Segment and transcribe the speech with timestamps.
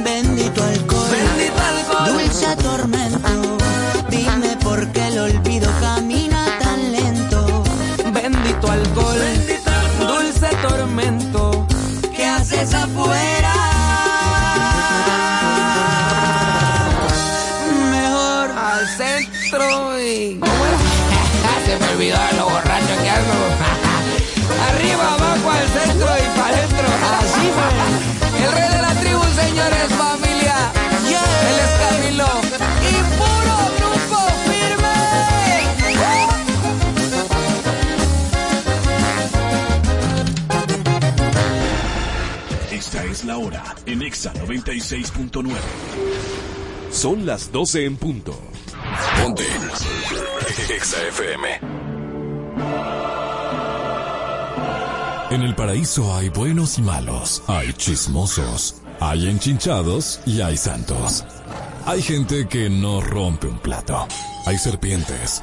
[0.00, 2.12] Bendito alcohol, Bendito alcohol.
[2.12, 3.11] dulce tormento.
[44.12, 45.56] Exa 96.9.
[46.90, 48.38] Son las 12 en punto.
[49.18, 49.46] Ponte.
[50.68, 51.48] Exa FM.
[55.30, 61.24] En el paraíso hay buenos y malos, hay chismosos, hay enchinchados y hay santos.
[61.86, 64.06] Hay gente que no rompe un plato.
[64.44, 65.42] Hay serpientes.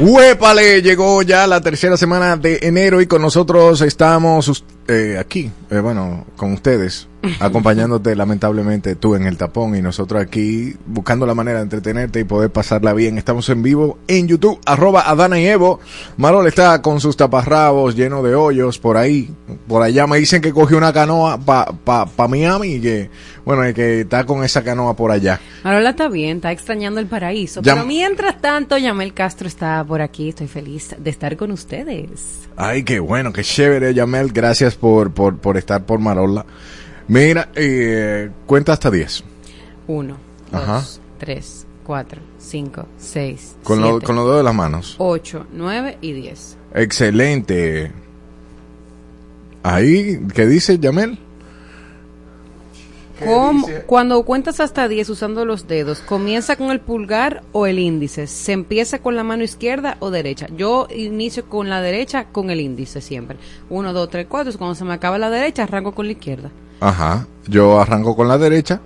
[0.00, 0.80] ¡Huépale!
[0.80, 6.24] Llegó ya la tercera semana de enero y con nosotros estamos eh, aquí, eh, bueno,
[6.36, 7.08] con ustedes,
[7.40, 12.24] acompañándote lamentablemente tú en el tapón y nosotros aquí buscando la manera de entretenerte y
[12.24, 13.18] poder pasarla bien.
[13.18, 15.80] Estamos en vivo en YouTube, arroba Adana y Evo.
[16.16, 19.30] Marol está con sus taparrabos llenos de hoyos por ahí.
[19.66, 23.10] Por allá me dicen que cogió una canoa para pa, pa Miami y que,
[23.44, 25.40] bueno, y que está con esa canoa por allá.
[25.64, 27.62] Marola está bien, está extrañando el paraíso.
[27.62, 30.30] Pero mientras tanto, Yamel Castro está por aquí.
[30.30, 32.48] Estoy feliz de estar con ustedes.
[32.56, 34.32] Ay, qué bueno, qué chévere, Yamel.
[34.32, 36.44] Gracias por, por, por estar por Marola.
[37.08, 39.24] Mira, eh, cuenta hasta 10.
[39.86, 40.16] Uno,
[40.52, 40.74] Ajá.
[40.74, 44.94] dos, tres, cuatro, cinco, seis, Con, lo- siete, con los dedos de las manos.
[44.98, 46.56] ocho, nueve y diez.
[46.74, 47.90] Excelente.
[49.62, 51.18] Ahí, ¿qué dice Yamel?
[53.24, 58.26] ¿Cómo- Cuando cuentas hasta 10 usando los dedos, ¿comienza con el pulgar o el índice?
[58.26, 60.46] ¿Se empieza con la mano izquierda o derecha?
[60.56, 63.38] Yo inicio con la derecha con el índice siempre.
[63.70, 64.52] Uno, dos, tres, cuatro.
[64.56, 66.50] Cuando se me acaba la derecha, arranco con la izquierda.
[66.80, 67.26] Ajá.
[67.46, 68.80] Yo arranco con la derecha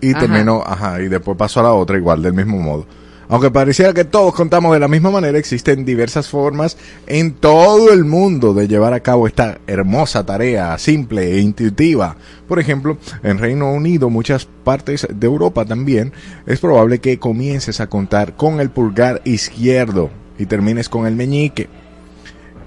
[0.00, 0.20] y Ajá.
[0.20, 2.86] termino, ajá, y después paso a la otra igual, del mismo modo.
[3.32, 6.76] Aunque pareciera que todos contamos de la misma manera, existen diversas formas
[7.06, 12.14] en todo el mundo de llevar a cabo esta hermosa tarea simple e intuitiva.
[12.46, 16.12] Por ejemplo, en Reino Unido, muchas partes de Europa también,
[16.44, 21.70] es probable que comiences a contar con el pulgar izquierdo y termines con el meñique.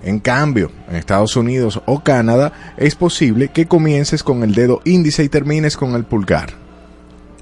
[0.03, 5.23] En cambio, en Estados Unidos o Canadá es posible que comiences con el dedo índice
[5.23, 6.64] y termines con el pulgar.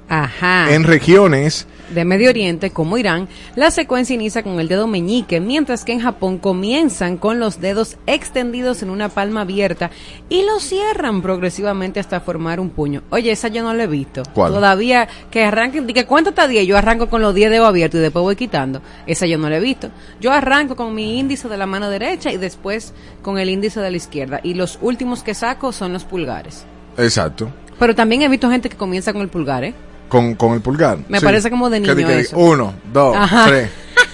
[0.08, 0.72] Ajá.
[0.72, 5.84] En regiones, de Medio Oriente, como Irán, la secuencia inicia con el dedo meñique, mientras
[5.84, 9.90] que en Japón comienzan con los dedos extendidos en una palma abierta
[10.28, 13.02] y los cierran progresivamente hasta formar un puño.
[13.10, 14.22] Oye, esa yo no la he visto.
[14.34, 14.52] ¿Cuál?
[14.52, 18.02] Todavía que arranquen, que cuéntate a 10, yo arranco con los 10 dedos abiertos y
[18.02, 18.82] después voy quitando.
[19.06, 19.90] Esa yo no la he visto.
[20.20, 23.90] Yo arranco con mi índice de la mano derecha y después con el índice de
[23.90, 24.40] la izquierda.
[24.42, 26.66] Y los últimos que saco son los pulgares.
[26.96, 29.74] exacto, Pero también he visto gente que comienza con el pulgar, ¿eh?
[30.14, 30.98] Con, con el pulgar.
[31.08, 32.38] Me parece como de Que niño que eso.
[32.38, 33.46] Uno, dos, Ajá.
[33.48, 33.68] tres.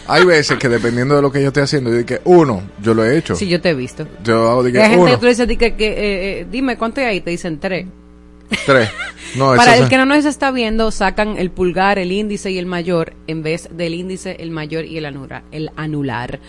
[0.07, 2.95] Hay veces que dependiendo de lo que yo esté haciendo, yo digo que uno, yo
[2.95, 3.37] lo he hecho.
[3.37, 4.09] Sí, yo te he visto.
[4.25, 7.03] Yo hago que hay gente uno, que tú dices que, que, eh, eh, dime cuánto
[7.03, 7.85] hay ahí, te dicen tres.
[8.65, 8.89] tres.
[9.37, 12.65] No, Para el que no nos está viendo, sacan el pulgar, el índice y el
[12.65, 15.43] mayor, en vez del índice, el mayor y el anular.
[15.53, 16.41] El anular.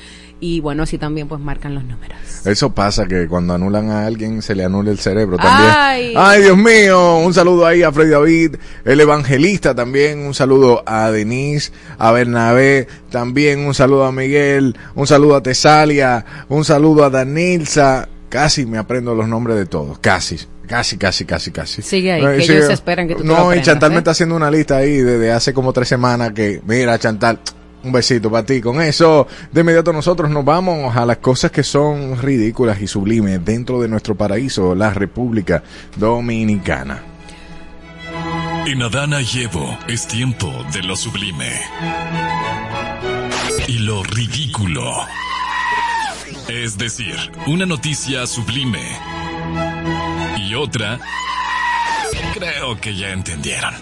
[0.44, 2.18] Y bueno, así también pues marcan los números.
[2.46, 5.70] Eso pasa que cuando anulan a alguien se le anula el cerebro también.
[5.78, 6.14] Ay.
[6.18, 11.12] Ay, Dios mío, un saludo ahí a Freddy David, el evangelista también, un saludo a
[11.12, 17.12] Denise, a Bernabé, también un saludo a Miguel, un saludo a Tesalia, un saludo a
[17.12, 20.40] Danilza, casi me aprendo los nombres de todos, casi.
[20.68, 21.82] Casi, casi, casi, casi.
[21.82, 22.58] Sigue ahí, que sigue.
[22.60, 24.00] ellos esperan que tú te lo No, y aprendas, Chantal me ¿eh?
[24.00, 27.40] está haciendo una lista ahí desde hace como tres semanas que, mira, Chantal,
[27.84, 28.62] Un besito para ti.
[28.62, 33.44] Con eso, de inmediato nosotros nos vamos a las cosas que son ridículas y sublimes
[33.44, 35.64] dentro de nuestro paraíso, la República
[35.98, 37.04] Dominicana.
[38.66, 41.60] En Adana y Evo es tiempo de lo sublime.
[43.68, 44.94] Y lo ridículo.
[46.48, 47.16] Es decir,
[47.48, 48.84] una noticia sublime.
[50.38, 51.00] Y otra...
[52.34, 53.74] Creo que ya entendieron.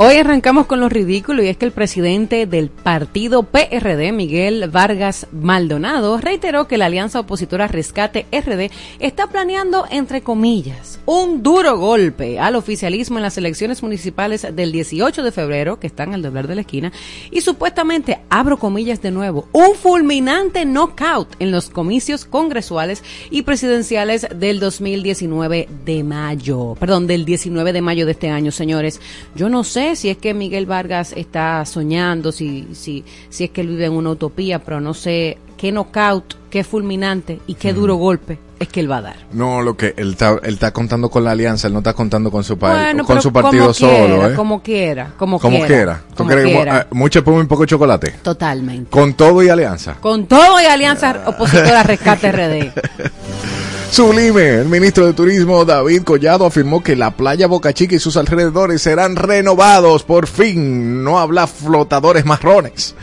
[0.00, 5.26] Hoy arrancamos con lo ridículo y es que el presidente del partido PRD, Miguel Vargas
[5.32, 12.38] Maldonado, reiteró que la alianza opositora Rescate RD está planeando, entre comillas, un duro golpe
[12.38, 16.54] al oficialismo en las elecciones municipales del 18 de febrero, que están al doblar de
[16.54, 16.92] la esquina,
[17.32, 23.02] y supuestamente, abro comillas de nuevo, un fulminante knockout en los comicios congresuales
[23.32, 29.00] y presidenciales del 2019 de mayo, perdón, del 19 de mayo de este año, señores.
[29.34, 33.60] Yo no sé si es que Miguel Vargas está soñando, si, si, si es que
[33.62, 37.96] él vive en una utopía, pero no sé qué knockout, qué fulminante y qué duro
[37.96, 39.16] golpe es que él va a dar.
[39.32, 42.30] No, lo que él está, él está contando con la alianza, él no está contando
[42.30, 44.34] con su, pa- Bueno, con su partido como solo, quiera, ¿eh?
[44.34, 45.66] Como quiera, como, Como quiera.
[45.68, 46.02] quiera.
[46.10, 46.80] ¿Tú como crees que quiera.
[46.80, 48.12] eh, mucho espuma y poco chocolate?
[48.22, 48.90] Totalmente.
[48.90, 49.94] Con todo y alianza.
[50.00, 52.72] Con todo y alianza opositora Rescate RD.
[53.90, 58.16] Sublime, el ministro de Turismo David Collado afirmó que la playa Boca Chica y sus
[58.16, 61.02] alrededores serán renovados por fin.
[61.02, 62.94] No habla flotadores marrones.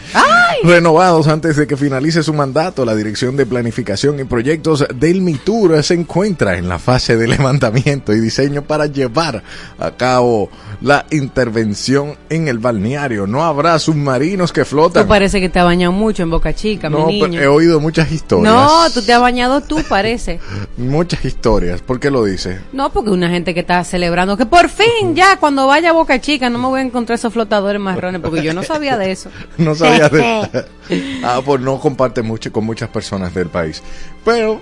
[0.64, 5.84] Renovados antes de que finalice su mandato, la Dirección de Planificación y Proyectos del MITUR
[5.84, 9.44] se encuentra en la fase de levantamiento y diseño para llevar
[9.80, 10.50] a cabo
[10.81, 13.28] la intervención en el balneario.
[13.28, 15.08] No habrá submarinos que Tú flotan.
[15.08, 17.42] parece que te has bañado mucho en Boca Chica, No, mi niño.
[17.42, 18.54] he oído muchas historias.
[18.54, 20.40] No, tú te has bañado tú, parece.
[20.77, 21.81] Muchas historias.
[21.81, 22.60] ¿Por qué lo dice?
[22.74, 26.19] No, porque una gente que está celebrando que por fin ya cuando vaya a Boca
[26.19, 29.30] Chica no me voy a encontrar esos flotadores marrones porque yo no sabía de eso.
[29.57, 30.66] No sabía de...
[31.24, 33.81] ah, pues no comparte mucho con muchas personas del país.
[34.25, 34.60] Pero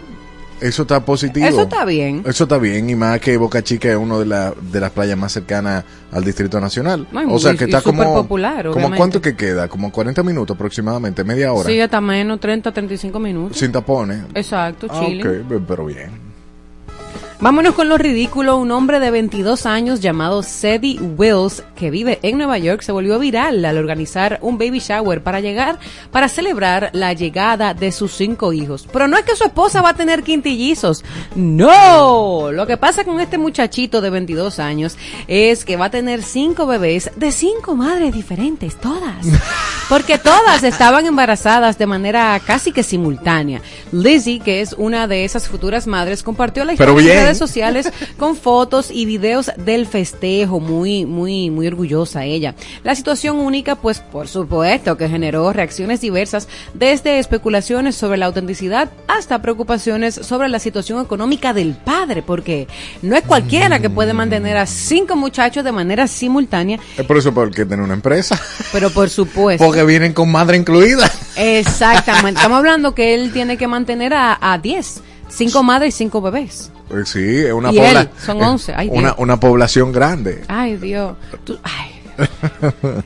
[0.68, 1.45] eso está positivo.
[1.45, 2.24] Eso está bien.
[2.25, 2.89] Eso está bien.
[2.89, 6.24] Y más que Boca Chica es una de, la- de las playas más cercanas al
[6.24, 7.07] Distrito Nacional.
[7.30, 8.04] O sea que y está como...
[8.13, 8.98] popular, como obviamente.
[8.98, 9.68] ¿Cuánto que queda?
[9.68, 11.69] Como 40 minutos aproximadamente, media hora.
[11.69, 13.57] Sí, hasta menos 30, 35 minutos.
[13.57, 14.24] Sin tapones.
[14.33, 15.39] Exacto, Ah, chile.
[15.42, 16.32] ok, pero bien.
[17.44, 18.56] Vámonos con lo ridículo.
[18.56, 23.19] Un hombre de 22 años llamado Sadie Wills, que vive en Nueva York, se volvió
[23.19, 25.78] viral al organizar un baby shower para llegar,
[26.10, 28.88] para celebrar la llegada de sus cinco hijos.
[28.94, 31.04] Pero no es que su esposa va a tener quintillizos.
[31.36, 32.50] No.
[32.54, 34.95] Lo que pasa con este muchachito de 22 años
[35.28, 39.28] es que va a tener cinco bebés de cinco madres diferentes, todas.
[39.90, 43.62] Porque todas estaban embarazadas de manera casi que simultánea.
[43.92, 47.32] Lizzie, que es una de esas futuras madres, compartió la Pero historia bien.
[47.33, 52.56] Redes sociales con fotos y videos del festejo, muy, muy, muy orgullosa ella.
[52.83, 58.89] La situación única, pues por supuesto que generó reacciones diversas, desde especulaciones sobre la autenticidad
[59.07, 62.68] hasta preocupaciones sobre la situación económica del padre, porque
[63.01, 67.33] no es cualquiera que puede mantener a cinco muchachos de manera simultánea, Es por eso
[67.33, 68.39] porque tiene una empresa.
[68.71, 69.63] pero por supuesto.
[69.63, 71.09] Porque vienen con madre incluida.
[71.35, 72.39] Exactamente.
[72.39, 75.01] Estamos hablando que él tiene que mantener a, a 10.
[75.30, 76.73] Cinco madres y cinco bebés.
[77.06, 79.15] Sí, es una Y él, pobla- son es 11, ay, una, Dios.
[79.18, 80.44] una población grande.
[80.47, 81.15] Ay, Dios.
[81.44, 81.93] Tú- ay.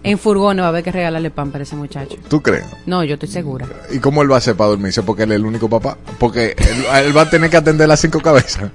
[0.03, 2.15] En furgones va a haber que regalarle pan para ese muchacho.
[2.29, 2.65] ¿Tú crees?
[2.85, 3.65] No, yo estoy segura.
[3.91, 5.03] ¿Y cómo él va a hacer para dormirse?
[5.03, 5.97] Porque él es el único papá.
[6.19, 8.69] Porque él, él va a tener que atender las cinco cabezas.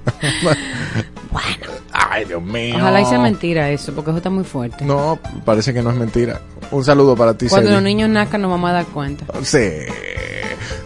[1.31, 1.73] bueno.
[1.93, 2.75] Ay, Dios mío.
[2.77, 4.83] Ojalá y sea mentira eso, porque eso está muy fuerte.
[4.83, 6.41] No, parece que no es mentira.
[6.71, 7.75] Un saludo para ti, Cuando Celi.
[7.75, 9.25] los niños nazcan nos vamos a dar cuenta.
[9.43, 9.59] Sí.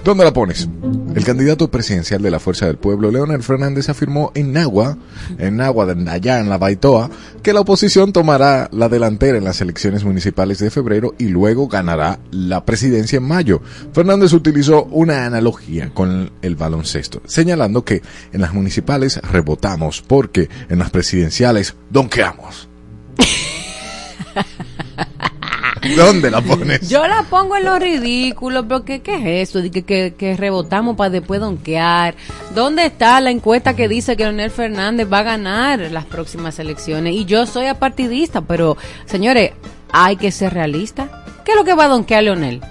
[0.03, 0.67] ¿Dónde la pones?
[1.15, 4.97] El candidato presidencial de la Fuerza del Pueblo, Leonel Fernández, afirmó en Nagua,
[5.37, 7.09] en Nagua, de allá en la Baitoa,
[7.41, 12.19] que la oposición tomará la delantera en las elecciones municipales de febrero y luego ganará
[12.31, 13.61] la presidencia en mayo.
[13.93, 18.01] Fernández utilizó una analogía con el baloncesto, señalando que
[18.33, 22.67] en las municipales rebotamos porque en las presidenciales donkeamos.
[25.95, 26.89] ¿Dónde la pones?
[26.89, 29.61] Yo la pongo en lo ridículo, porque ¿qué es eso?
[29.71, 32.15] Que, que, que rebotamos para después donkear.
[32.53, 37.13] ¿Dónde está la encuesta que dice que Leonel Fernández va a ganar las próximas elecciones?
[37.13, 39.51] Y yo soy apartidista, pero señores,
[39.91, 41.23] hay que ser realista.
[41.45, 42.61] ¿Qué es lo que va a donkear Leonel?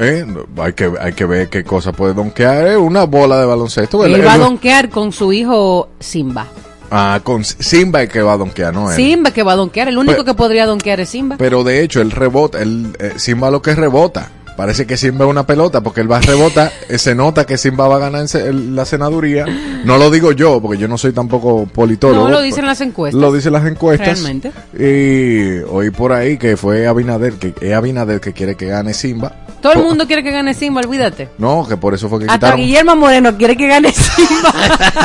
[0.00, 0.26] Eh,
[0.58, 2.66] hay, que, hay que ver qué cosa puede donkear.
[2.66, 4.04] eh, una bola de baloncesto.
[4.04, 6.48] Él va a donkear con su hijo Simba.
[6.90, 8.96] Ah, con Simba es que va a donkear, no él.
[8.96, 11.36] Simba que va a donkear, el único Pero- que podría donkear es Simba.
[11.38, 12.60] Pero de hecho, él rebota.
[12.60, 14.30] El, eh, Simba lo que rebota.
[14.56, 16.70] Parece que Simba es una pelota porque él va a rebotar.
[16.88, 19.46] eh, se nota que Simba va a ganar en la senaduría.
[19.84, 22.28] No lo digo yo porque yo no soy tampoco politólogo.
[22.28, 23.20] No, lo dicen las encuestas.
[23.20, 24.22] Lo dicen las encuestas.
[24.22, 24.52] Realmente.
[24.78, 29.43] Y oí por ahí que fue Abinader, que es Abinader que quiere que gane Simba.
[29.64, 31.30] Todo el mundo quiere que gane Simba, olvídate.
[31.38, 32.60] No, que por eso fue que Hasta quitaron.
[32.60, 34.52] Guillermo Moreno quiere que gane Simba.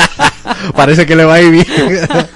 [0.76, 1.66] Parece que le va a ir bien.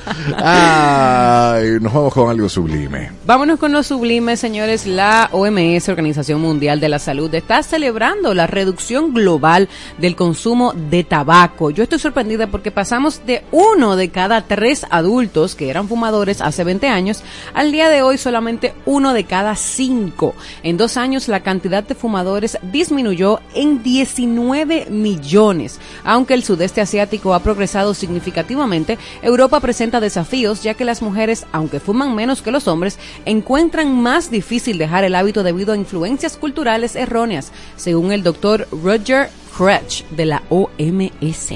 [1.80, 3.10] Nos vamos con algo sublime.
[3.26, 4.86] Vámonos con los sublimes, señores.
[4.86, 9.68] La OMS, Organización Mundial de la Salud, está celebrando la reducción global
[9.98, 11.70] del consumo de tabaco.
[11.70, 16.64] Yo estoy sorprendida porque pasamos de uno de cada tres adultos que eran fumadores hace
[16.64, 17.22] 20 años
[17.54, 20.34] al día de hoy solamente uno de cada cinco.
[20.62, 25.78] En dos años la cantidad de fumadores disminuyó en 19 millones.
[26.04, 31.80] Aunque el sudeste asiático ha progresado significativamente, Europa presenta desafíos ya que las mujeres, aunque
[31.80, 36.94] fuman menos que los hombres, encuentran más difícil dejar el hábito debido a influencias culturales
[36.94, 41.52] erróneas, según el doctor Roger Crutch de la OMS.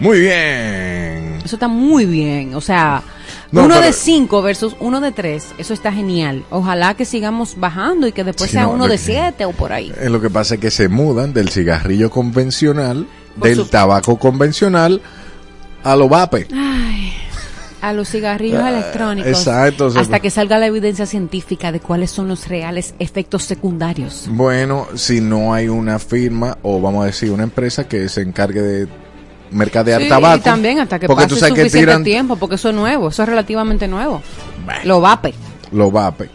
[0.00, 1.38] Muy bien.
[1.44, 3.02] Eso está muy bien, o sea,
[3.52, 6.44] No, uno pero- de cinco versus uno de tres, eso está genial.
[6.50, 9.72] Ojalá que sigamos bajando y que después sea no, uno de que- siete o por
[9.72, 9.92] ahí.
[10.00, 13.06] Eh, Lo que pasa es que se mudan del cigarrillo convencional,
[13.38, 15.00] Por del su- tabaco convencional,
[15.84, 16.48] a lo vape.
[16.52, 17.12] Ay,
[17.82, 19.28] a los cigarrillos Ah, electrónicos.
[19.30, 24.26] exacto, hasta que salga la evidencia científica de cuáles son los reales efectos secundarios.
[24.30, 28.62] Bueno, si no hay una firma o vamos a decir una empresa que se encargue
[28.62, 28.88] de
[29.50, 30.38] mercadear Sí, tabaco.
[30.38, 33.08] y también hasta que porque pase tú sabes que tiran tiempo, porque eso es nuevo,
[33.08, 34.22] eso es relativamente nuevo.
[34.64, 34.80] Bueno.
[34.84, 35.34] Lo vape.
[35.72, 36.30] Lo vape.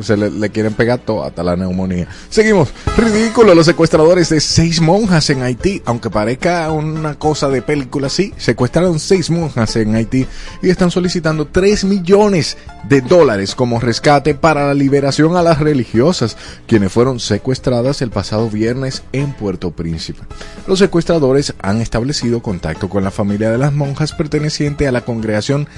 [0.00, 2.08] Se le, le quieren pegar todo, hasta la neumonía.
[2.28, 2.70] Seguimos.
[2.96, 5.82] Ridículo, los secuestradores de seis monjas en Haití.
[5.84, 8.32] Aunque parezca una cosa de película, sí.
[8.36, 10.26] Secuestraron seis monjas en Haití
[10.62, 12.56] y están solicitando 3 millones
[12.88, 16.36] de dólares como rescate para la liberación a las religiosas,
[16.66, 20.20] quienes fueron secuestradas el pasado viernes en Puerto Príncipe.
[20.66, 25.68] Los secuestradores han establecido contacto con la familia de las monjas perteneciente a la congregación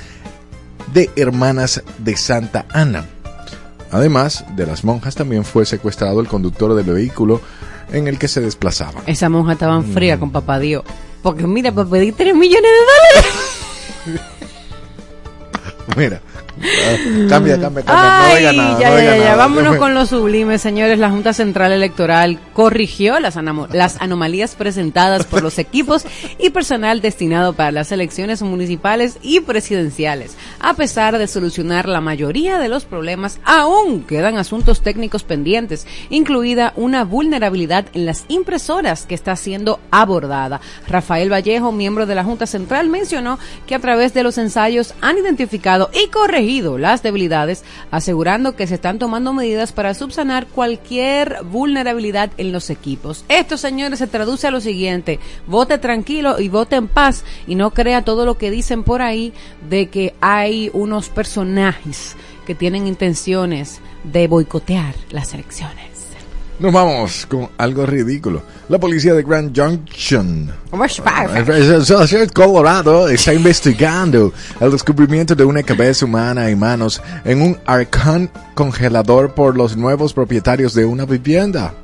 [0.93, 3.05] de Hermanas de Santa Ana.
[3.93, 7.41] Además de las monjas, también fue secuestrado el conductor del vehículo
[7.93, 9.03] en el que se desplazaban.
[9.07, 9.93] Esa monja estaba Mm.
[9.95, 10.83] fría con papá Dios.
[11.23, 14.23] Porque mira, para pedir 3 millones de dólares.
[15.97, 16.21] Mira,
[17.29, 17.85] cambia, cambia, cambia.
[17.85, 18.81] no Ay, diga nada.
[18.81, 19.37] ya, no ya, ya, nada.
[19.37, 20.99] Vámonos con los sublimes, señores.
[20.99, 23.37] La Junta Central Electoral corrigió las,
[23.73, 26.05] las anomalías presentadas por los equipos
[26.39, 30.37] y personal destinado para las elecciones municipales y presidenciales.
[30.59, 36.73] A pesar de solucionar la mayoría de los problemas, aún quedan asuntos técnicos pendientes, incluida
[36.77, 40.63] una vulnerabilidad en las impresoras que está siendo abordada.
[40.89, 45.19] Rafael Vallejo, miembro de la Junta Central, mencionó que a través de los ensayos han
[45.19, 46.46] identificado y corregido
[46.79, 53.25] las debilidades, asegurando que se están tomando medidas para subsanar cualquier vulnerabilidad en los equipos.
[53.29, 57.73] Esto, señores, se traduce a lo siguiente, vote tranquilo y vote en paz y no
[57.73, 59.33] crea todo lo que dicen por ahí
[59.69, 65.96] de que hay unos personajes que tienen intenciones de boicotear las elecciones.
[66.59, 68.41] Nos vamos con algo ridículo.
[68.71, 71.03] La policía de Grand Junction Pues,
[72.33, 79.35] Colorado está investigando el descubrimiento de una cabeza humana y manos en un arcán congelador
[79.35, 81.75] por los nuevos propietarios de una vivienda.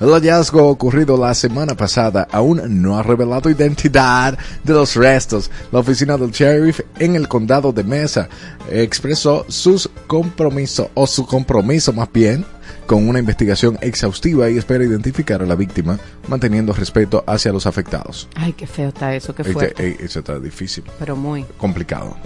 [0.00, 5.52] El hallazgo ocurrido la semana pasada aún no ha revelado identidad de los restos.
[5.70, 8.28] La oficina del sheriff en el condado de Mesa
[8.70, 12.44] expresó sus compromiso o su compromiso más bien
[12.86, 18.28] con una investigación exhaustiva y espera identificar a la víctima manteniendo respeto hacia los afectados.
[18.34, 19.88] Ay, qué feo está eso, qué Este, fuerte.
[19.88, 21.44] eh, eso está difícil, Pero muy.
[21.58, 22.16] complicado.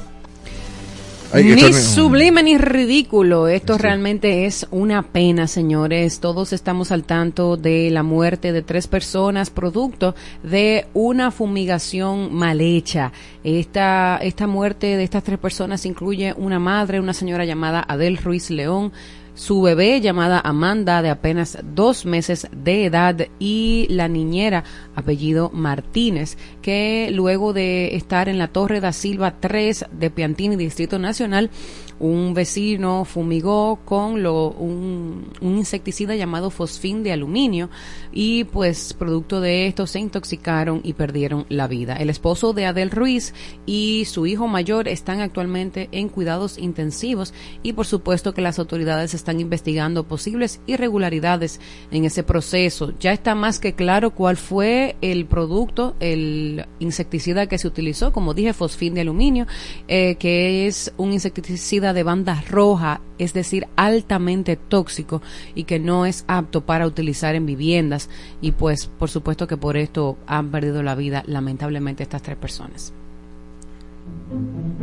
[1.33, 3.47] Ay, Ni sublime ni ridículo.
[3.47, 3.83] Esto Sí.
[3.83, 6.19] realmente es una pena, señores.
[6.19, 12.61] Todos estamos al tanto de la muerte de tres personas producto de una fumigación mal
[12.61, 13.13] hecha.
[13.45, 18.51] Esta, esta muerte de estas tres personas incluye una madre, una señora llamada Adel Ruiz
[18.51, 18.91] León,
[19.35, 26.37] su bebé llamada Amanda de apenas dos meses de edad y la niñera apellido Martínez
[26.63, 31.51] que luego de estar en la Torre da Silva 3 de Piantini Distrito Nacional
[32.01, 37.69] un vecino fumigó con lo, un, insecticida llamado fosfín de aluminio
[38.11, 41.97] y pues producto de esto se intoxicaron y perdieron la vida.
[41.97, 43.35] El esposo de Adel Ruiz
[43.67, 49.13] y su hijo mayor están actualmente en cuidados intensivos y por supuesto que las autoridades
[49.13, 52.95] están investigando posibles irregularidades en ese proceso.
[52.99, 58.33] Ya está más que claro cuál fue el producto, el insecticida que se utilizó, como
[58.33, 59.47] dije, fosfín de aluminio,
[59.87, 65.23] eh, que es un insecticida de banda roja, es decir, altamente tóxico
[65.55, 68.09] y que no es apto para utilizar en viviendas
[68.41, 72.93] y pues por supuesto que por esto han perdido la vida lamentablemente estas tres personas.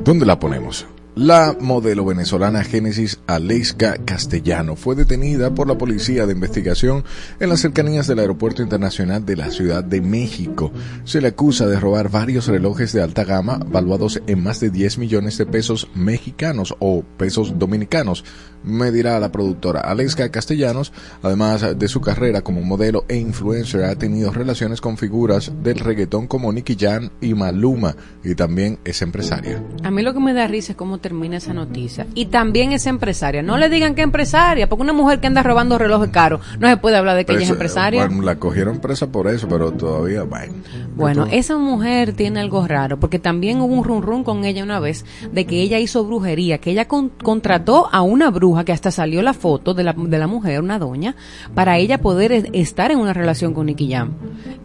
[0.03, 0.85] ¿Dónde la ponemos?
[1.17, 7.03] La modelo venezolana Génesis Aleiska Castellano fue detenida por la Policía de Investigación
[7.39, 10.71] en las cercanías del Aeropuerto Internacional de la Ciudad de México.
[11.05, 14.99] Se le acusa de robar varios relojes de alta gama valuados en más de 10
[14.99, 18.23] millones de pesos mexicanos o pesos dominicanos,
[18.63, 20.91] me dirá la productora Aleiska Castellanos.
[21.21, 26.27] Además de su carrera como modelo e influencer, ha tenido relaciones con figuras del reggaetón
[26.27, 29.63] como Nicky Jan y Maluma y también es empresaria.
[29.83, 32.05] A mí lo que me da risa es cómo termina esa noticia.
[32.15, 33.41] Y también es empresaria.
[33.41, 36.75] No le digan que empresaria, porque una mujer que anda robando relojes caros no se
[36.75, 38.05] puede hablar de que ella es empresaria.
[38.05, 40.53] Bueno, la cogieron presa por eso, pero todavía, bueno.
[40.97, 44.81] Bueno, esa mujer tiene algo raro, porque también hubo un run run con ella una
[44.81, 49.21] vez de que ella hizo brujería, que ella contrató a una bruja que hasta salió
[49.21, 51.15] la foto de la, de la mujer, una doña,
[51.55, 54.11] para ella poder estar en una relación con Nicky Jam.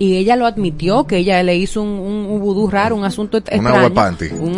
[0.00, 3.60] Y ella lo admitió, que ella le hizo un, un, vudú raro, un asunto extraño.
[3.60, 4.26] Un agua panty.
[4.32, 4.56] Un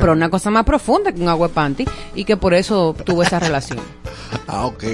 [0.00, 3.38] pero una cosa más profunda que un agua panty, y que por eso tuvo esa
[3.38, 3.80] relación.
[4.48, 4.84] ah, ok.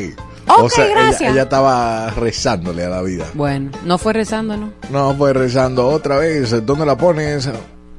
[0.49, 1.33] Ok, gracias.
[1.33, 3.26] Ella, estaba rezándole a la vida.
[3.35, 4.73] Bueno, no fue rezando, ¿no?
[4.90, 6.64] No fue rezando otra vez.
[6.64, 7.49] ¿Dónde la pones?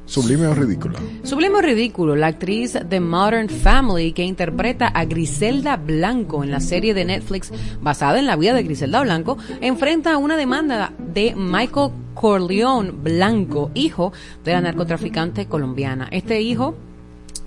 [0.06, 0.98] Sublime o ridículo.
[1.22, 2.16] Sublime o ridículo.
[2.16, 7.52] La actriz de Modern Family que interpreta a Griselda Blanco en la serie de Netflix
[7.82, 14.14] basada en la vida de Griselda Blanco enfrenta una demanda de Michael Corleone Blanco, hijo
[14.44, 16.08] de la narcotraficante colombiana.
[16.10, 16.74] Este hijo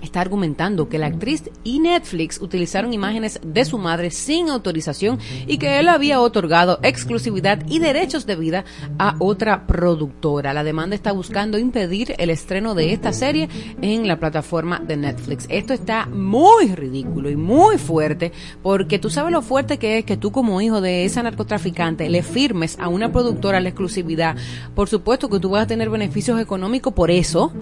[0.02, 5.58] está argumentando que la actriz y Netflix utilizaron imágenes de su madre sin autorización y
[5.58, 8.64] que él había otorgado exclusividad y derechos de vida
[8.98, 10.52] a otra productora.
[10.52, 13.48] La demanda está buscando impedir el estreno de esta serie
[13.80, 15.46] en la plataforma de Netflix.
[15.48, 18.32] Esto está muy ridículo y muy fuerte
[18.62, 22.22] porque tú sabes lo fuerte que es que tú como hijo de esa narcotraficante le
[22.22, 24.36] firmes a una productora la exclusividad.
[24.74, 27.52] Por supuesto que tú vas a tener beneficios económicos por eso.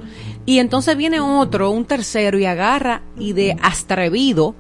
[0.47, 4.55] Y entonces viene otro, un tercero, y agarra y de atrevido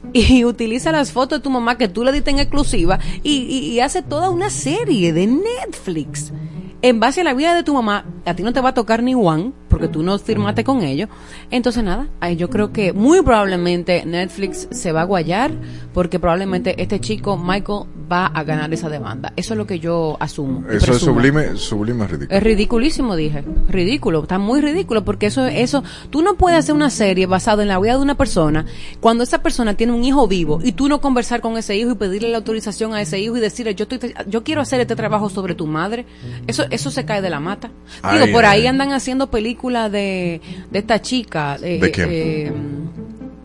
[0.12, 3.80] y utiliza las fotos de tu mamá que tú le diste en exclusiva y, y
[3.80, 6.32] hace toda una serie de Netflix
[6.80, 9.02] en base a la vida de tu mamá, a ti no te va a tocar
[9.02, 11.08] ni one, porque tú no firmaste con ellos.
[11.50, 15.50] Entonces, nada, yo creo que muy probablemente Netflix se va a guayar,
[15.92, 19.32] porque probablemente este chico, Michael, va a ganar esa demanda.
[19.34, 20.64] Eso es lo que yo asumo.
[20.70, 22.36] Eso es sublime, sublime ridículo.
[22.36, 23.44] Es ridiculísimo, dije.
[23.68, 27.68] Ridículo, está muy ridículo, porque eso, eso, tú no puedes hacer una serie basada en
[27.68, 28.66] la vida de una persona
[29.00, 31.94] cuando esa persona tiene un hijo vivo y tú no conversar con ese hijo y
[31.94, 35.28] pedirle la autorización a ese hijo y decirle, yo, estoy, yo quiero hacer este trabajo
[35.28, 36.06] sobre tu madre.
[36.46, 37.70] Eso, eso se cae de la mata.
[38.12, 41.58] Digo, por ahí andan haciendo películas de, de esta chica.
[41.58, 42.52] ¿De eh,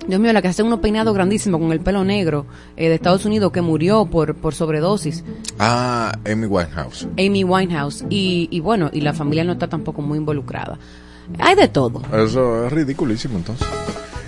[0.08, 3.26] Dios mío, la que hace unos peinados grandísimos con el pelo negro eh, de Estados
[3.26, 5.24] Unidos que murió por, por sobredosis.
[5.60, 7.08] Ah, Amy Winehouse.
[7.18, 8.04] Amy Winehouse.
[8.10, 10.78] Y, y bueno, y la familia no está tampoco muy involucrada.
[11.40, 12.02] Hay de todo.
[12.14, 13.68] Eso es ridiculísimo entonces.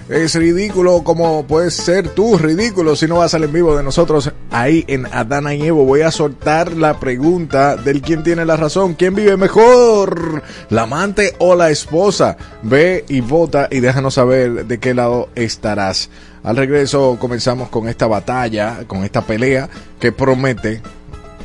[0.08, 4.32] Es ridículo como puedes ser tú ridículo si no vas al en vivo de nosotros
[4.52, 5.84] ahí en Adana y Evo.
[5.84, 8.94] Voy a soltar la pregunta del quién tiene la razón.
[8.94, 10.44] ¿Quién vive mejor?
[10.70, 12.38] ¿La amante o la esposa?
[12.62, 16.12] Ve y vota y déjanos saber de qué lado estarás.
[16.44, 20.84] Al regreso comenzamos con esta batalla, con esta pelea que promete.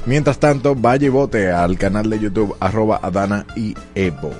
[0.05, 4.33] Mientras tanto, vaya y vote al canal de YouTube arroba Adana y Evo.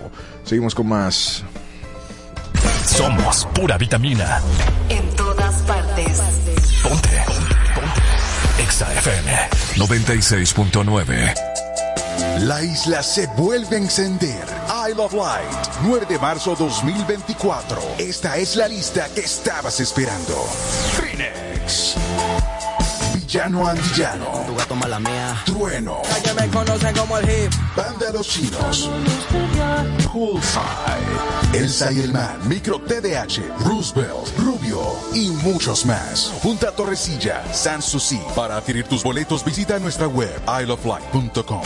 [0.45, 1.43] Seguimos con más.
[2.85, 4.41] Somos pura vitamina.
[4.89, 6.21] En todas partes.
[6.83, 7.25] Ponte.
[7.75, 8.01] Ponte.
[8.63, 9.33] Exa FM
[9.77, 11.35] 96.9.
[12.41, 14.45] La isla se vuelve a encender.
[14.89, 17.81] Isle of Light, 9 de marzo 2024.
[17.99, 20.35] Esta es la lista que estabas esperando.
[20.97, 21.97] Phoenix.
[23.33, 24.45] Villano Antillano.
[24.45, 25.41] Tu gato mala mía.
[25.47, 26.03] Trueno.
[26.25, 27.53] Ya me conocen como el hip.
[27.77, 28.91] Banda de los chinos.
[30.13, 31.55] Poolside.
[31.55, 32.41] Elsa y el Man.
[32.49, 33.41] Micro TDH.
[33.65, 34.37] Roosevelt.
[34.37, 34.81] Rubio.
[35.15, 36.33] Y muchos más.
[36.43, 37.45] Junta Torrecilla.
[37.55, 38.21] San Susi.
[38.35, 40.35] Para adquirir tus boletos visita nuestra web.
[40.61, 41.63] isleoflight.com.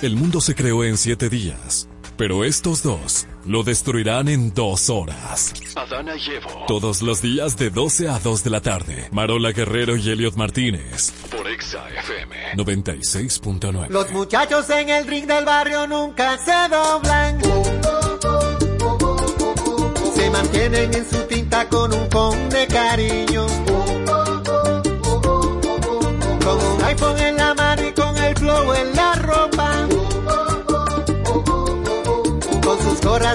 [0.00, 5.52] El mundo se creó en siete días, pero estos dos lo destruirán en dos horas.
[5.76, 6.66] Adana Llevo.
[6.66, 9.08] Todos los días de 12 a 2 de la tarde.
[9.12, 11.12] Marola Guerrero y Elliot Martínez.
[11.30, 12.36] Por Exa FM.
[12.56, 13.88] 96.9.
[13.88, 17.40] Los muchachos en el ring del barrio nunca se doblan.
[20.14, 23.46] Se mantienen en su tinta con un con de cariño.
[26.44, 28.99] Con un iPhone en la mano y con el flow en la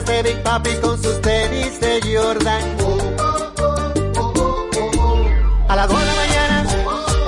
[0.04, 2.62] de Big Papi con sus tenis de Jordan.
[5.70, 6.66] A las 2 de la mañana,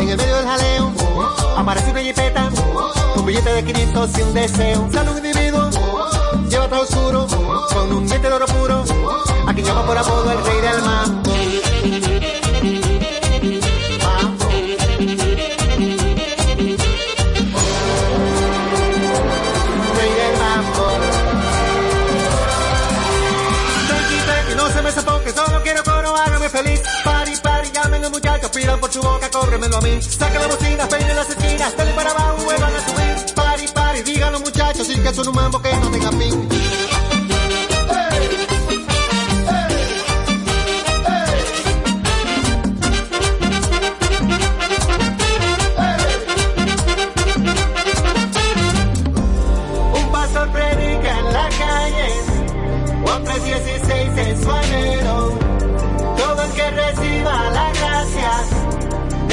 [0.01, 0.91] en el medio del jaleo,
[1.55, 2.49] aparece una jipeta
[3.15, 4.89] con billete de 500 y un deseo.
[4.91, 5.69] Sale un individuo,
[6.49, 7.27] lleva todo oscuro,
[7.73, 8.83] con un diente de oro puro,
[9.47, 11.26] a quien llama por apodo el rey del mar.
[29.39, 30.01] Córremelo a mí.
[30.01, 33.35] Saca la bocina, peine las esquinas, dale para abajo, vuelvan a subir.
[33.35, 36.46] Pari, pari, digan los muchachos, y que son un mambo que no tenga fin.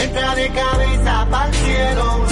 [0.05, 2.27] Entra de cabeza para el cielo.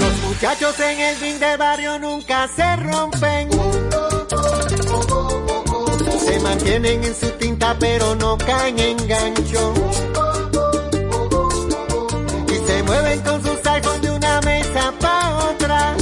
[0.00, 3.50] Los muchachos en el ring del barrio nunca se rompen.
[6.26, 9.74] Se mantienen en su tinta pero no caen en gancho
[12.48, 15.96] y se mueven con sus iPhones de una mesa pa' otra.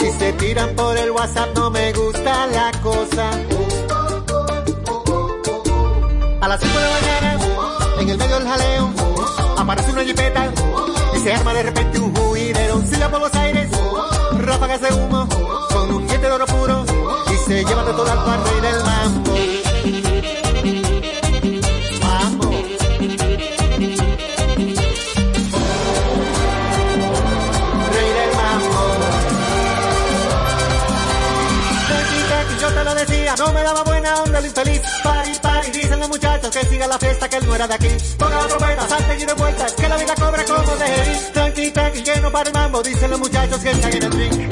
[0.00, 3.30] Y se tiran por el WhatsApp, no me gusta la cosa.
[6.40, 7.38] A las 5 de la mañana,
[8.00, 8.90] en el medio del jaleo,
[9.58, 10.52] aparece una jipeta
[11.14, 12.82] y se arma de repente un juidero.
[12.86, 13.68] Silla por los aires,
[14.38, 15.28] ráfagas de humo,
[15.72, 16.84] con un diente de oro puro
[17.32, 18.81] y se lleva de todo al par rey del
[34.52, 34.80] infeliz.
[35.02, 37.88] Pari, pari, dicen los muchachos que siga la fiesta, que él no era de aquí.
[38.18, 41.32] Ponga la trompeta, salte y de vuelta, que la vida cobra como de ir.
[41.32, 44.42] Tranqui, tranqui, que no para el mambo, dicen los muchachos que están en el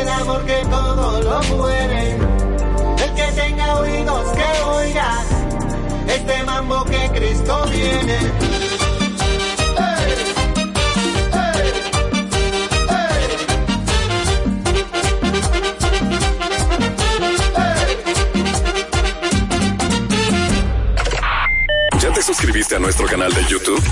[0.00, 2.31] el amor que todo lo muere.
[4.34, 5.18] Que oiga
[6.08, 8.18] este mambo que Cristo viene.
[22.00, 23.82] ¿Ya te suscribiste a nuestro canal de YouTube?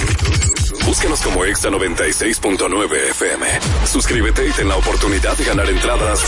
[0.87, 3.47] Búscanos como Exa96.9 FM.
[3.87, 6.21] Suscríbete y ten la oportunidad de ganar entradas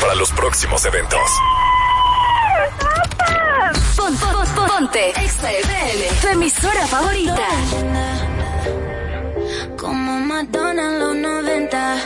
[0.00, 1.20] para los próximos eventos.
[4.92, 5.14] Ponte
[6.20, 7.48] tu emisora favorita.
[9.76, 11.96] Como Madonna en los 90.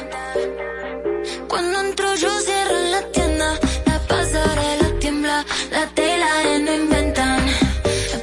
[1.49, 6.29] Cuando entro yo cierro la tienda, la pasarela tiembla, la tela
[6.61, 7.47] no inventan.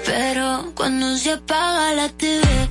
[0.06, 2.70] Pero cuando se apaga la TV,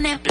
[0.00, 0.27] Mientras vos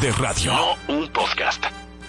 [0.00, 1.62] de radio, no un podcast.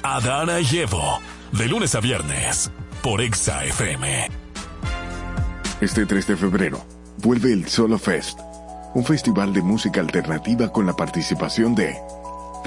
[0.04, 1.20] Adana y Evo,
[1.52, 4.30] de lunes a viernes, por Exa FM.
[5.82, 6.86] Este 3 de febrero
[7.18, 8.40] vuelve el Solo Fest,
[8.94, 11.94] un festival de música alternativa con la participación de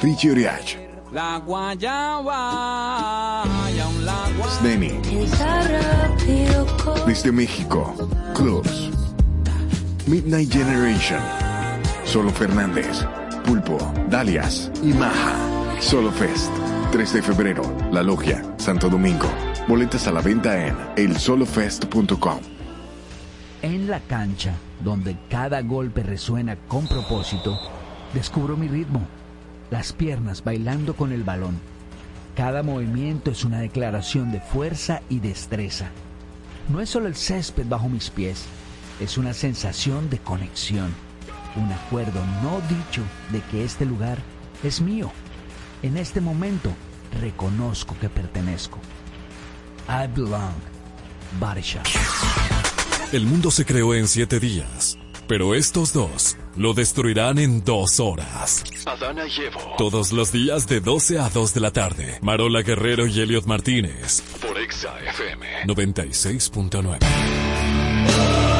[0.02, 0.76] Richie Oriach,
[1.12, 4.26] La guayaba y aún la.
[4.58, 4.90] Sneni,
[7.06, 7.94] desde México,
[8.34, 8.90] Clubs,
[10.06, 11.20] Midnight Generation,
[12.04, 13.06] Solo Fernández,
[13.44, 13.78] Pulpo,
[14.08, 15.36] Dalias y Maja.
[15.80, 16.50] Solo Fest,
[16.92, 19.28] 3 de febrero, La Logia, Santo Domingo.
[19.68, 22.38] Boletas a la venta en elsolofest.com.
[23.62, 27.58] En la cancha, donde cada golpe resuena con propósito,
[28.14, 29.06] descubro mi ritmo,
[29.70, 31.60] las piernas bailando con el balón.
[32.34, 35.90] Cada movimiento es una declaración de fuerza y destreza.
[36.68, 38.46] No es solo el césped bajo mis pies,
[39.00, 40.94] es una sensación de conexión,
[41.56, 44.18] un acuerdo no dicho de que este lugar
[44.62, 45.10] es mío.
[45.82, 46.70] En este momento
[47.20, 48.78] reconozco que pertenezco.
[49.88, 50.54] I belong.
[51.38, 51.82] Body Shop.
[53.12, 58.64] El mundo se creó en siete días, pero estos dos lo destruirán en dos horas.
[58.86, 59.60] Adana y Evo.
[59.76, 62.18] Todos los días de 12 a 2 de la tarde.
[62.22, 64.22] Marola Guerrero y Elliot Martínez.
[64.40, 65.64] Por Exa FM.
[65.66, 68.53] 96.9.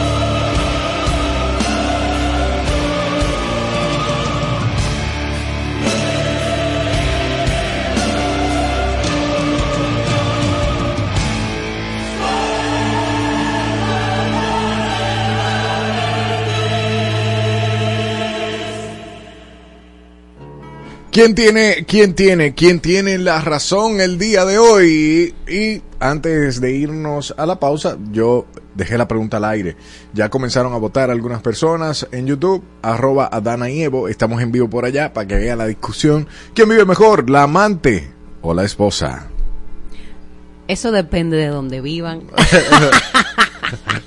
[21.15, 25.33] ¿Quién tiene, quién tiene, quién tiene la razón el día de hoy?
[25.47, 29.77] Y antes de irnos a la pausa, yo dejé la pregunta al aire.
[30.13, 34.09] Ya comenzaron a votar algunas personas en YouTube, arroba Adana y Evo.
[34.09, 36.27] Estamos en vivo por allá para que vean la discusión.
[36.53, 38.11] ¿Quién vive mejor, la amante
[38.43, 39.29] o la esposa?
[40.67, 42.25] Eso depende de donde vivan.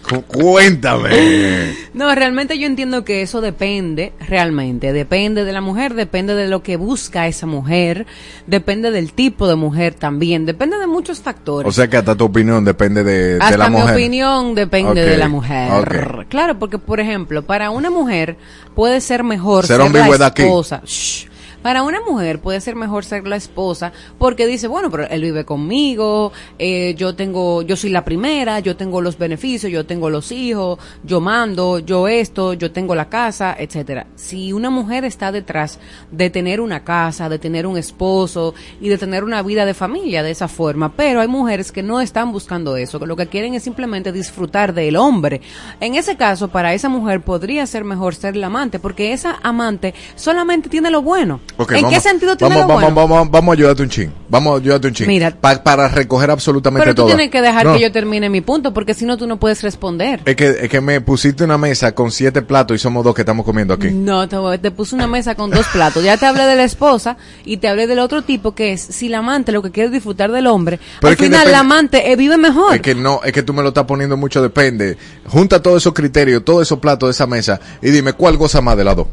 [0.08, 1.74] Cu- Cuéntame.
[1.94, 6.64] No, realmente yo entiendo que eso depende, realmente, depende de la mujer, depende de lo
[6.64, 8.06] que busca esa mujer,
[8.46, 11.68] depende del tipo de mujer también, depende de muchos factores.
[11.68, 13.96] O sea que hasta tu opinión depende de, de Hasta la mi mujer.
[13.96, 16.26] opinión depende de la mujer.
[16.30, 18.38] Claro, porque por ejemplo, para una mujer
[18.76, 20.44] puede ser mejor Ser ser, la aquí.
[20.44, 20.82] esposa.
[20.86, 21.26] Shh.
[21.62, 25.46] Para una mujer puede ser mejor ser la esposa porque dice, bueno, pero él vive
[25.46, 30.32] conmigo, eh, yo tengo, yo soy la primera, yo tengo los beneficios, yo tengo los
[30.32, 34.08] hijos, yo mando, yo esto, yo tengo la casa, etcétera.
[34.16, 35.80] Si una mujer está detrás
[36.12, 40.24] de tener una casa, de tener un esposo y de tener una vida de familia
[40.24, 43.54] de esa forma, pero hay mujeres que no están buscando eso, que lo que quieren
[43.54, 45.42] es simplemente disfrutar del hombre.
[45.80, 49.94] En ese caso, para esa mujer podría ser mejor ser la amante, porque esa amante
[50.16, 51.40] solamente tiene lo bueno.
[51.70, 53.16] ¿En qué sentido tiene vamos, lo vamos, bueno?
[53.18, 54.14] Vamos, vamos a ayudarte un chin.
[54.30, 55.08] Vamos a ayudarte un chin.
[55.08, 55.32] Mira.
[55.32, 57.08] Pa- para recoger absolutamente Pero tú todo.
[57.08, 59.64] tienes que dejar No, que yo termine mi punto, porque si no tú no puedes
[59.64, 60.22] responder.
[60.26, 63.22] Es que, es que me pusiste una mesa con siete platos y somos dos que
[63.22, 63.90] estamos comiendo aquí.
[63.92, 66.04] No, te, te puse una mesa con dos platos.
[66.04, 69.10] Ya te hablé de la esposa y te hablé del otro tipo que es si
[69.10, 70.80] la amante lo que quiere es disfrutar del hombre.
[71.02, 72.76] Pero al final la amante eh, vive mejor.
[72.76, 74.98] Es que no, es que tú me lo estás poniendo mucho depende.
[75.28, 78.78] Junta todos esos criterios, todos esos platos de esa mesa y dime cuál goza más
[78.78, 79.08] de las dos.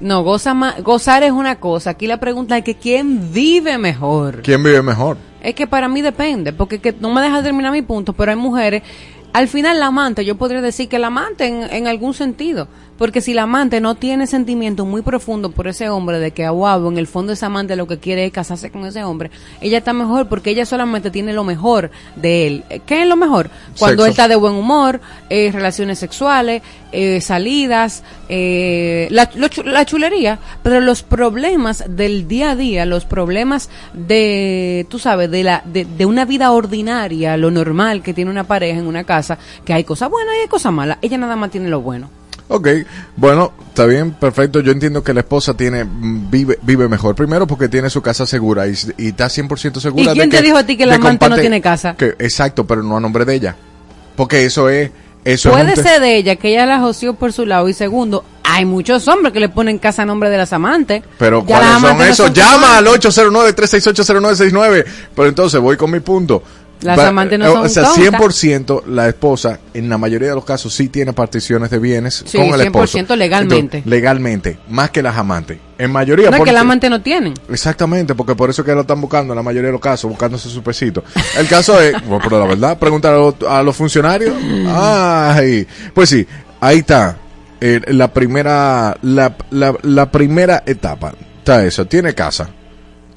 [0.00, 1.90] No, goza ma- gozar es una cosa.
[1.90, 4.42] Aquí la pregunta es que quién vive mejor.
[4.42, 5.16] ¿Quién vive mejor?
[5.40, 8.36] Es que para mí depende, porque que no me deja terminar mi punto, pero hay
[8.36, 8.82] mujeres,
[9.32, 13.20] al final la amante, yo podría decir que la amante en, en algún sentido, porque
[13.20, 16.88] si la amante no tiene sentimiento muy profundo por ese hombre, de que a guau,
[16.88, 19.92] en el fondo esa amante lo que quiere es casarse con ese hombre, ella está
[19.92, 22.64] mejor porque ella solamente tiene lo mejor de él.
[22.68, 23.50] Eh, ¿Qué es lo mejor?
[23.78, 24.04] Cuando Sexo.
[24.06, 30.38] él está de buen humor, eh, relaciones sexuales, eh, salidas, eh, la, lo la chulería,
[30.62, 35.84] pero los problemas del día a día, los problemas de, tú sabes, de, la, de,
[35.84, 39.17] de una vida ordinaria, lo normal que tiene una pareja en una casa,
[39.64, 42.10] que hay cosas buenas y hay cosas malas, ella nada más tiene lo bueno.
[42.50, 42.66] Ok,
[43.16, 44.60] bueno, está bien, perfecto.
[44.60, 47.14] Yo entiendo que la esposa tiene vive vive mejor.
[47.14, 50.38] Primero porque tiene su casa segura y, y está 100% segura ¿Y de quién te
[50.38, 51.94] que- dijo a ti que la de amante no tiene casa?
[51.94, 53.56] que- exacto, pero no a nombre de ella.
[54.16, 54.90] Porque eso es...
[55.24, 57.74] Eso es Puede te- ser de ella que ella la joció por su lado y
[57.74, 61.02] segundo, hay muchos hombres que le ponen casa a nombre de las amantes.
[61.18, 62.32] Pero Ya ¿cuáles son no esos?
[62.32, 64.84] Llama al 809-368-0969.
[65.14, 66.42] Pero entonces voy con mi punto.
[66.82, 68.04] Las amantes no eh, son O sea, tontas.
[68.44, 72.38] 100% la esposa, en la mayoría de los casos, sí tiene particiones de bienes Sí,
[72.38, 72.98] con el esposo.
[72.98, 73.78] 100% legalmente.
[73.78, 75.58] Entonces, legalmente, más que las amantes.
[75.78, 76.26] En mayoría...
[76.26, 77.34] No es que porque- la amante no tienen.
[77.50, 80.48] Exactamente, porque por eso que lo están buscando en la mayoría de los casos, buscándose
[80.48, 81.02] su pesito.
[81.36, 84.34] El caso es, bueno, pero la verdad, preguntar a, los- a los funcionarios.
[84.68, 86.26] Ay, pues sí,
[86.60, 87.16] ahí está.
[87.60, 91.12] eh, la primera, la, la, la primera etapa.
[91.38, 91.86] está eso?
[91.86, 92.48] Tiene casa,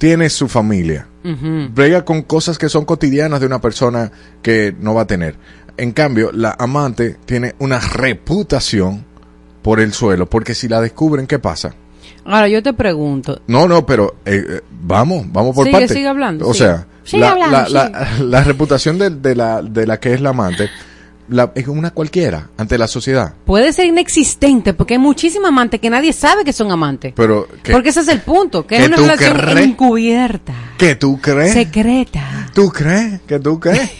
[0.02, 1.68] tiene su familia, Ujú.
[1.72, 4.10] brega con cosas que son cotidianas de una persona
[4.42, 5.36] que no va a tener.
[5.76, 9.04] En cambio, la amante tiene una reputación
[9.62, 11.72] por el suelo, porque si la descubren, ¿qué pasa?
[12.24, 15.92] Ahora yo te pregunto, No, no, pero eh, eh, vamos, vamos por Sigue, partes.
[15.92, 16.64] sigue hablando, O sigue.
[16.66, 20.20] sea, Sigue la, hablando, la, la- la reputación de, de la, de la que es
[20.20, 20.68] la amante
[21.32, 23.34] la, es una cualquiera ante la sociedad.
[23.44, 27.12] puede ser inexistente porque hay muchísimas amantes que nadie sabe que son amantes.
[27.16, 29.66] Pero, ¿qué, Porque ese es el punto, que ¿Qué es una relación crees?
[29.66, 31.52] encubierta, ¿qué tú crees?
[31.52, 32.50] secreta.
[32.54, 33.20] ¿Tú crees?
[33.26, 33.90] ¿Qué tú crees?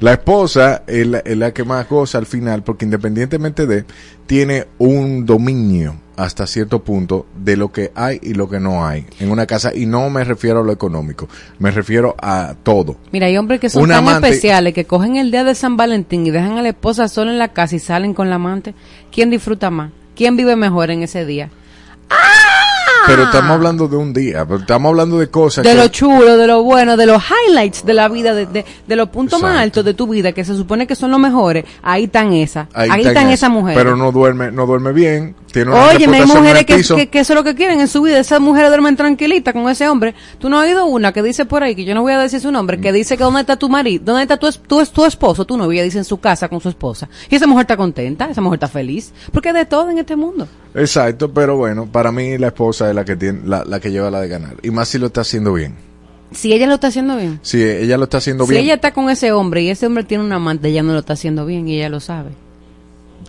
[0.00, 3.84] La esposa es la, es la que más goza al final, porque independientemente de,
[4.26, 9.06] tiene un dominio hasta cierto punto de lo que hay y lo que no hay
[9.20, 9.74] en una casa.
[9.74, 11.28] Y no me refiero a lo económico,
[11.58, 12.96] me refiero a todo.
[13.12, 15.76] Mira, hay hombres que son Un tan amante- especiales que cogen el día de San
[15.76, 18.74] Valentín y dejan a la esposa sola en la casa y salen con la amante.
[19.12, 19.92] ¿Quién disfruta más?
[20.14, 21.50] ¿Quién vive mejor en ese día?
[23.06, 26.36] Pero estamos hablando de un día, pero estamos hablando de cosas De que- lo chulo,
[26.36, 29.58] de lo bueno, de los highlights de la vida, de, de, de los puntos más
[29.60, 31.64] altos de tu vida, que se supone que son los mejores.
[31.82, 32.68] Ahí están esas.
[32.74, 33.78] Ahí, está están esas mujeres.
[33.82, 37.32] Pero no duerme, no duerme bien, tiene una Oye, hay mujeres que, que, que eso
[37.32, 38.18] es lo que quieren en su vida.
[38.18, 40.14] Esas mujeres duermen tranquilitas con ese hombre.
[40.38, 42.40] Tú no has oído una que dice por ahí, que yo no voy a decir
[42.40, 45.04] su nombre, que dice que dónde está tu marido, dónde está tu, es- tu, tu
[45.04, 47.08] esposo, tu novia, dice en su casa con su esposa.
[47.30, 49.12] Y esa mujer está contenta, esa mujer está feliz.
[49.32, 50.46] Porque hay de todo en este mundo.
[50.74, 54.10] Exacto, pero bueno, para mí la esposa es la que tiene, la, la que lleva
[54.10, 54.56] la de ganar.
[54.62, 55.76] Y más si lo está haciendo bien.
[56.32, 57.38] Si ella lo está haciendo bien.
[57.42, 60.02] Si ella lo está haciendo Si bien, ella está con ese hombre y ese hombre
[60.02, 62.30] tiene un amante, ella no lo está haciendo bien y ella lo sabe.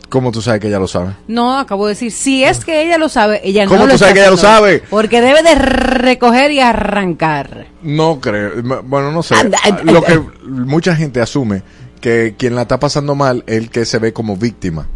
[0.10, 1.14] ¿cómo tú sabes que ella lo sabe?
[1.28, 3.96] No, acabo de decir, si es que ella lo sabe, ella no ¿Cómo lo tú
[3.96, 4.84] está sabes que ella lo sabe?
[4.90, 7.68] Porque debe de recoger y arrancar.
[7.82, 8.52] No creo.
[8.84, 9.36] Bueno, no sé.
[9.36, 11.62] Anda, Lo que mucha gente asume
[12.02, 14.88] que quien la está pasando mal es el que se ve como víctima.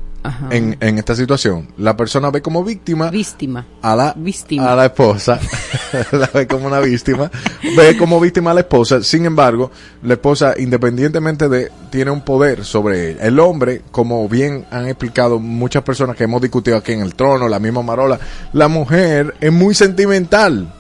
[0.49, 1.67] En, en esta situación.
[1.77, 3.65] La persona ve como víctima Víctima.
[3.81, 4.71] a la, Víctima.
[4.71, 5.39] a la esposa,
[6.11, 7.31] la ve como una víctima,
[7.75, 9.71] ve como víctima a la esposa, sin embargo,
[10.03, 13.23] la esposa independientemente de, tiene un poder sobre ella.
[13.23, 17.47] El hombre, como bien han explicado muchas personas que hemos discutido aquí en el trono,
[17.47, 18.19] la misma Marola,
[18.53, 20.73] la mujer es muy sentimental.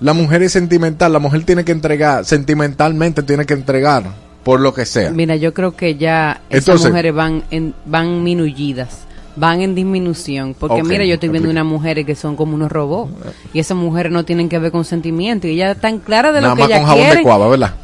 [0.00, 4.02] La mujer es sentimental, la mujer tiene que entregar, sentimentalmente tiene que entregar,
[4.42, 5.10] por lo que sea.
[5.10, 9.00] Mira, yo creo que ya esas mujeres van en, van minullidas,
[9.36, 10.54] van en disminución.
[10.58, 13.12] Porque mira, yo estoy viendo unas mujeres que son como unos robots.
[13.52, 15.48] Y esas mujeres no tienen que ver con sentimientos.
[15.48, 17.24] Y ellas están claras de Nada lo que más con ellas jabón de quieren.
[17.24, 17.74] cuava, ¿verdad?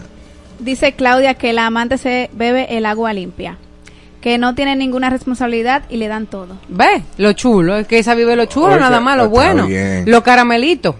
[0.58, 3.56] Dice Claudia que la amante se bebe el agua limpia,
[4.20, 6.58] que no tiene ninguna responsabilidad y le dan todo.
[6.68, 9.66] Ve, lo chulo, es que esa vive lo chulo, Oye, nada más, lo bueno.
[9.66, 10.04] bien.
[10.10, 10.96] Lo caramelito.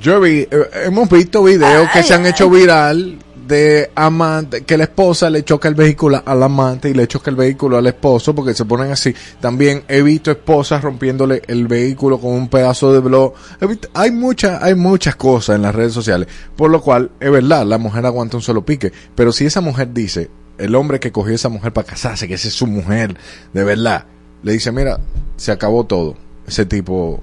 [0.00, 0.48] Yo vi, eh,
[0.86, 5.68] hemos visto videos que se han hecho viral de amante, que la esposa le choca
[5.68, 9.14] el vehículo al amante y le choca el vehículo al esposo porque se ponen así.
[9.40, 13.34] También he visto esposas rompiéndole el vehículo con un pedazo de blog.
[13.60, 17.30] He visto- hay muchas, hay muchas cosas en las redes sociales, por lo cual es
[17.30, 21.12] verdad, la mujer aguanta un solo pique, pero si esa mujer dice, el hombre que
[21.12, 23.16] cogió a esa mujer para casarse, que esa es su mujer,
[23.52, 24.04] de verdad,
[24.42, 24.98] le dice, mira,
[25.36, 27.20] se acabó todo, ese tipo,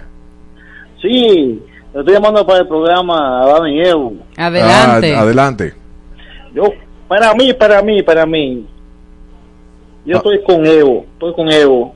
[1.01, 1.61] Sí,
[1.93, 4.13] le estoy llamando para el programa Adán y Evo.
[4.37, 5.15] Adelante.
[5.15, 5.73] Ah, adelante.
[6.55, 6.63] Yo,
[7.09, 8.65] para mí, para mí, para mí.
[10.05, 10.17] Yo Ah.
[10.17, 11.93] estoy con Evo, estoy con Evo,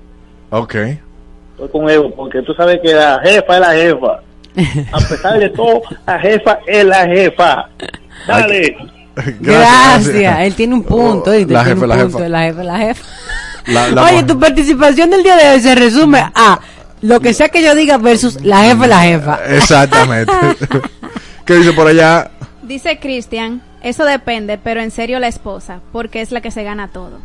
[0.50, 0.76] Ok.
[0.76, 4.20] estoy con Evo, porque tú sabes que la jefa es la jefa.
[4.94, 7.70] A pesar de todo, la jefa es la jefa.
[8.28, 8.78] Dale.
[9.40, 10.40] Gracias.
[10.42, 11.32] Él tiene un punto.
[11.32, 12.30] La Tiene jefa, un la punto, jefa.
[12.30, 13.04] La jefa, la jefa.
[13.68, 16.60] La- la Oye, mujer- tu participación del día de hoy se resume a
[17.02, 19.40] lo que sea que yo diga versus la jefa es la jefa.
[19.50, 20.32] Exactamente.
[21.46, 22.32] ¿Qué dice por allá?
[22.64, 26.88] Dice Cristian, eso depende, pero en serio la esposa, porque es la que se gana
[26.90, 27.20] todo.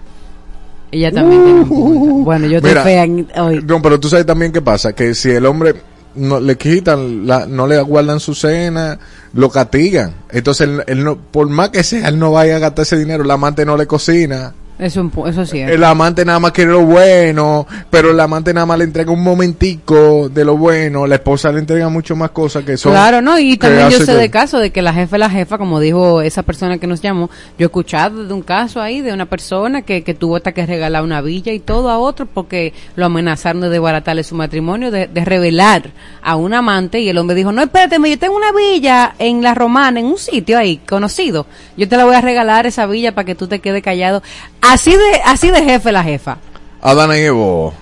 [0.93, 2.15] Ella también tiene un punto.
[2.25, 3.63] Bueno, yo estoy Mira, fea en- hoy.
[3.67, 5.75] No, pero tú sabes también qué pasa, que si el hombre
[6.15, 8.99] no le quitan, la, no le guardan su cena,
[9.33, 10.13] lo castigan.
[10.31, 13.25] Entonces, él, él no, por más que sea, él no vaya a gastar ese dinero,
[13.25, 14.53] el amante no le cocina.
[14.79, 15.71] Eso, es un pu- eso sí es.
[15.71, 19.23] El amante nada más quiere lo bueno, pero el amante nada más le entrega un
[19.23, 22.93] momentico de lo bueno, la esposa le entrega mucho más cosas que son.
[22.93, 23.39] Claro, ¿no?
[23.39, 26.21] Y también yo sé que- de caso de que la jefa la jefa, como dijo
[26.23, 27.29] esa persona que nos llamó.
[27.59, 30.65] Yo he escuchado de un caso ahí de una persona que, que tuvo hasta que
[30.67, 35.07] regalar una villa y todo a otro porque lo amenazaron de desbaratarle su matrimonio, de,
[35.07, 35.91] de revelar
[36.23, 39.55] a un amante y el hombre dijo, no, espérate, yo tengo una villa en La
[39.55, 41.47] Romana, en un sitio ahí conocido.
[41.77, 44.23] Yo te la voy a regalar esa villa para que tú te quedes callado.
[44.63, 46.39] Así de, así de jefe la jefa.
[46.81, 47.75] Adana y Evo,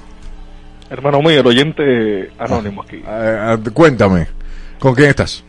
[0.91, 2.97] Hermano mío, el oyente anónimo aquí.
[2.97, 4.27] eh, eh, cuéntame,
[4.81, 5.45] ¿con quién estás?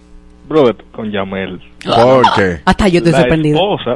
[0.47, 1.59] Brother, con Yamel.
[1.83, 2.61] ¿Por qué?
[2.65, 3.57] Hasta yo estoy la sorprendido.
[3.57, 3.89] esposa